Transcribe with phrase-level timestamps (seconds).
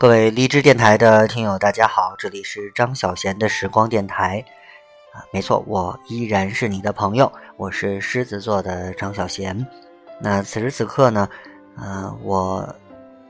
[0.00, 4.44] 各位荔枝电台的听友，大家好，这里是张小贤的时光电台
[5.12, 9.66] 啊，没错，我依然是你的朋友，我是狮子座的张小贤。
[10.20, 11.28] 那此时此刻呢，
[11.76, 12.72] 呃，我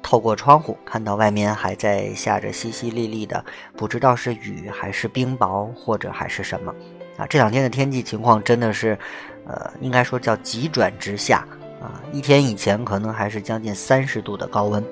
[0.02, 3.42] 透过窗户看到外面还在下着淅淅沥沥的，
[3.74, 6.70] 不知道是雨还是冰雹，或者还是什么
[7.16, 7.26] 啊。
[7.26, 8.98] 这两天的天气情况真的是，
[9.46, 11.38] 呃，应该说叫急转直下
[11.80, 11.96] 啊。
[12.12, 14.84] 一天以前可能还是将近三十度的高温。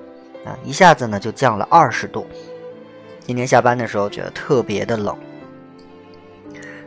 [0.47, 2.27] 啊，一下子呢就降了二十度。
[3.21, 5.17] 今天下班的时候觉得特别的冷。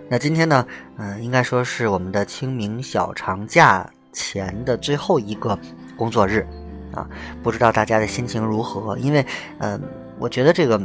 [0.08, 0.66] 那今天呢，
[0.98, 5.59] 嗯，应该说是我们的清明小长假前的最后一个
[5.98, 6.48] 工作日
[6.94, 7.08] 啊。
[7.44, 8.98] 不知道大家的心情如何？
[8.98, 9.23] 因为，
[9.60, 9.80] 嗯，
[10.18, 10.82] 我觉得这个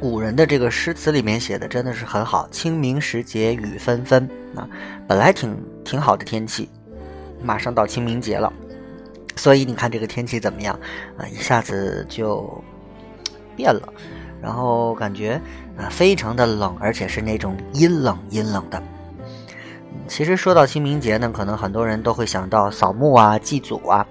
[0.00, 2.48] 古人的这个诗词里面写的真的是很好。
[2.48, 4.66] 清明时节雨纷纷啊，
[5.06, 5.54] 本来挺
[5.84, 6.68] 挺好的天气，
[7.42, 8.52] 马上到清明节了。
[9.36, 10.78] 所以你看这个天气怎么样
[11.18, 11.26] 啊？
[11.28, 12.62] 一下子就
[13.56, 13.92] 变了，
[14.40, 15.40] 然后感觉
[15.76, 18.82] 啊非常的冷，而且是那种阴冷阴冷的。
[20.06, 24.06] 其实说到清明节呢，可能很多人都会想到扫墓啊、祭祖啊，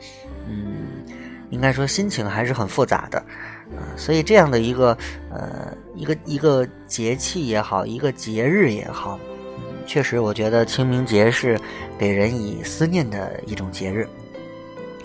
[0.48, 0.76] 嗯，
[1.50, 3.20] 应该说心情还是很复杂的
[3.72, 3.84] 啊。
[3.96, 4.98] 所以这样的一个
[5.30, 9.20] 呃一个一个节气也好，一个节日也好，
[9.86, 11.60] 确实我觉得清明节是
[11.98, 14.08] 给人以思念的一种节日。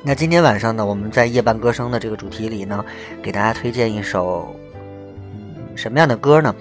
[0.08, 2.82] 那今天晚上呢，我们在夜半歌声的这个主题里呢，
[3.22, 6.54] 给大家推荐一首，嗯，什么样的歌呢？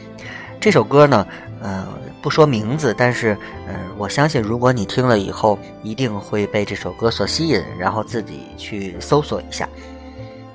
[0.60, 1.26] 这首歌呢，
[1.62, 1.88] 呃，
[2.22, 9.70] 不说名字，但是，呃，我相信如果你听了以后，一定会被这首歌所吸引，然后自己去搜索一下。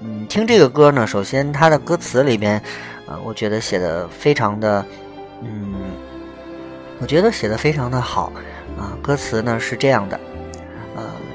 [0.02, 2.62] 嗯，听这个歌呢，首先它的歌词里面，
[3.06, 4.84] 呃，我觉得写的非常的，
[5.40, 5.72] 嗯，
[7.00, 8.30] 我觉得写的非常的好，
[8.76, 10.20] 啊，歌词呢是这样的。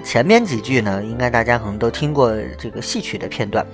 [0.08, 3.68] 前面几句呢，应该大家可能都听过这个戏曲的片段。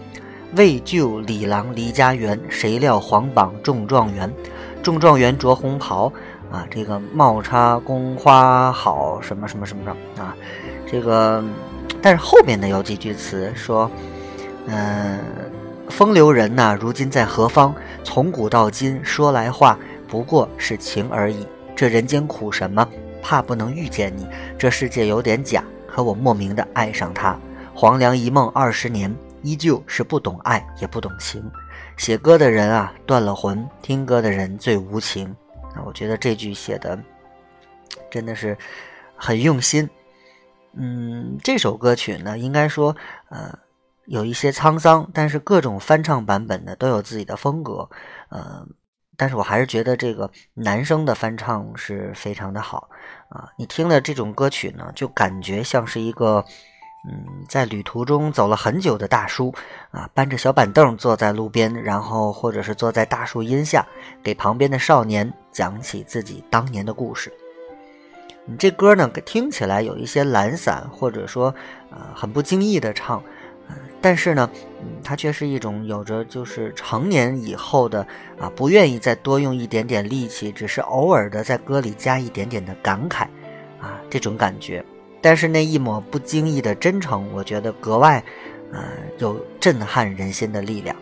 [0.56, 4.34] 为救李郎离家园，谁料皇榜中状元。
[4.82, 6.12] 中状元着红袍，
[6.52, 9.92] 啊，这个帽插宫花好，什么什么什么的
[10.24, 10.36] 啊。
[10.92, 11.44] 这个，
[12.02, 13.92] 但是后面呢有几句词说，
[14.66, 15.20] 嗯，
[15.88, 17.76] 风流人呐，如今在何方？
[18.04, 19.78] 从古到今说来话，
[20.08, 21.46] 不过是情而已。
[21.76, 22.90] 这人间苦什么？
[23.22, 24.26] 怕不能遇见你。
[24.58, 25.64] 这世界有点假。
[25.94, 27.40] 可我莫名的爱上他，
[27.76, 31.52] 黄粱一梦二十年，依旧是不懂爱也不懂情。
[31.98, 35.28] 写歌的人啊断了魂，听歌的人最无情。
[35.76, 36.98] 啊，我觉得这句写的
[38.10, 38.58] 真的是
[39.16, 39.88] 很用心。
[40.72, 42.96] 嗯，这首歌曲呢，应该说
[43.30, 43.56] 呃
[44.06, 47.88] 有一些沧桑，但是各种翻唱版本呢都有自己的风格。
[48.30, 48.66] 呃。
[49.16, 52.90] 但是我还是觉得这个男生的翻唱是非常的好
[53.34, 53.50] 啊！
[53.58, 56.46] 你听了这种歌曲呢，就感觉像是一个
[57.10, 59.52] 嗯，在旅途中走了很久的大叔
[59.90, 63.86] 啊，搬着小板凳坐在路边，然后或者是坐在大树荫下，
[64.24, 67.34] 给旁边的少年讲起自己当年的故事。
[68.46, 71.54] 你这歌呢，听起来有一些懒散，或者说
[71.90, 73.24] 呃很不经意的唱。
[74.04, 74.50] 但是呢，
[74.82, 78.06] 嗯，它却是一种有着就是成年以后的
[78.38, 83.24] 啊，不愿意再多用一点点力气，只是偶尔的在歌里加一点点的感慨，
[83.80, 84.84] 啊，这种感觉。
[85.22, 88.22] 但是那一抹不经意的真诚，我觉得格外，
[88.74, 88.84] 呃，
[89.20, 90.94] 有震撼人心的力量。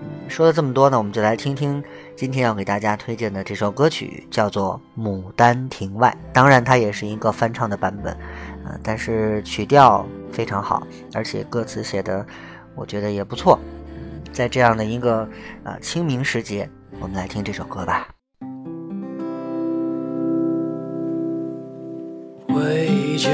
[0.00, 1.80] 嗯，说了这么多呢，我们就来听听
[2.16, 6.10] 今天要给大家推荐的这首歌曲，叫做《牡丹亭外》。
[6.32, 8.16] 当然，它也是一个翻唱的版本。
[8.82, 12.26] 但是曲调非常好，而且歌词写的，
[12.74, 13.58] 我觉得也不错。
[14.32, 15.28] 在这样的一个
[15.64, 16.68] 啊清明时节，
[17.00, 18.08] 我们来听这首歌吧。
[22.48, 23.28] 为救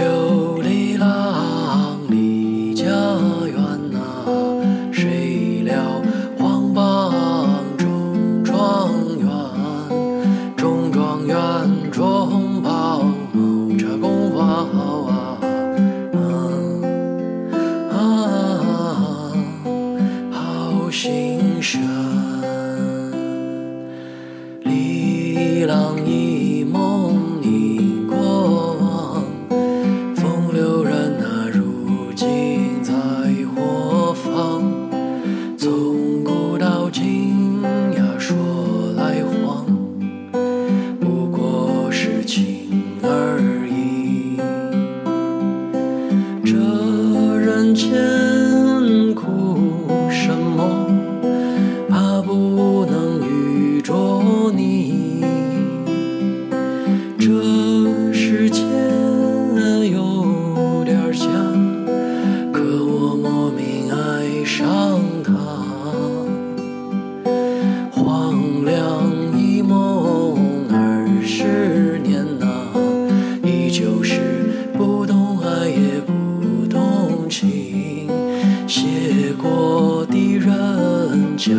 [78.67, 81.53] 写过的人假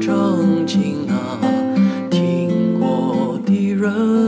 [0.00, 1.38] 正经啊，
[2.10, 4.27] 听过的人。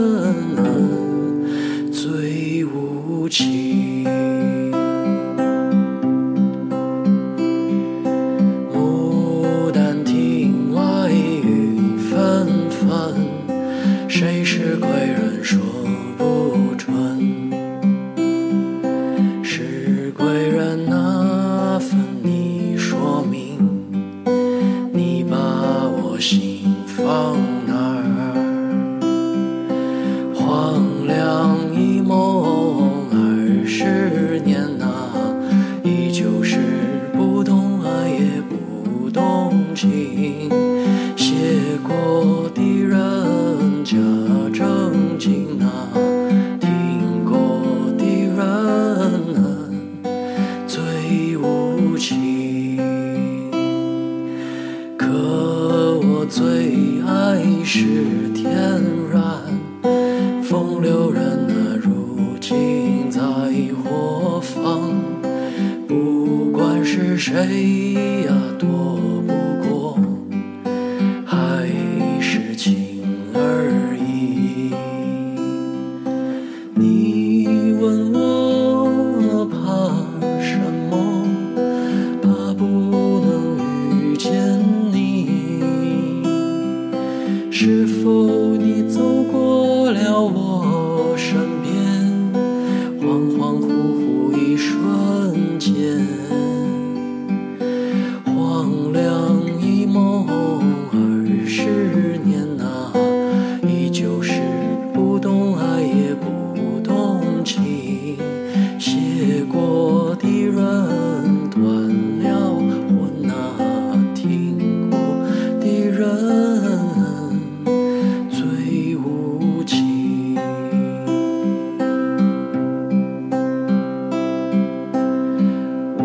[26.21, 26.50] 我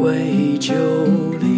[0.07, 0.73] 为救
[1.41, 1.56] 离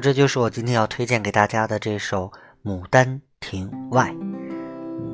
[0.00, 2.30] 这就是我今天要推荐给大家的这首
[2.68, 4.10] 《牡丹亭外》。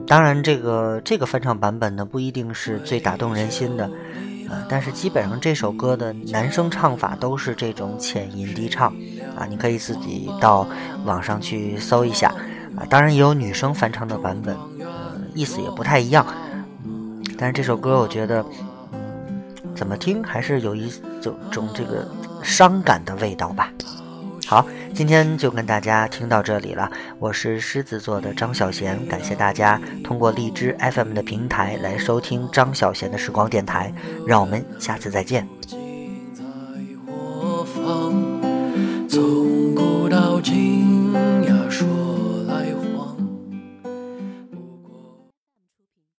[0.06, 3.90] 当然，这个这个翻唱版本呢，不一定是最打动人心的，
[4.50, 8.92] 呃，但是基本上这首歌的男生唱法都是这种浅吟低唱，
[9.36, 10.66] 啊，你可以自己到
[11.04, 12.28] 网上去搜一下，
[12.76, 16.26] 啊，当然也有女生翻唱的版本，呃意思也不太一样，
[17.38, 18.44] 但是这首歌我觉得，
[18.92, 20.92] 嗯，怎么听还是有一
[21.22, 22.06] 种种这个
[22.42, 23.72] 伤感的味道吧。
[24.46, 26.90] 好，今天就跟大家听到这里了。
[27.18, 33.92] 我是狮子座的张小贤，感谢大家通过荔枝 FM 的平台来收听张小贤的时光电台，
[34.26, 35.48] 让我们下次再见。